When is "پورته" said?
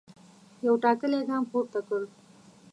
1.51-1.79